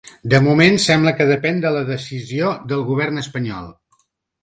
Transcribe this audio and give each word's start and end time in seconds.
De 0.31 0.37
moment, 0.45 0.79
sembla 0.85 1.13
que 1.19 1.27
depèn 1.33 1.63
de 1.67 1.73
la 1.77 1.85
decisió 1.91 2.53
del 2.73 2.85
govern 2.91 3.27
espanyol. 3.27 3.73